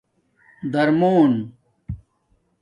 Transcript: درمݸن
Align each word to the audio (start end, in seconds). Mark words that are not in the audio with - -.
درمݸن 0.71 1.33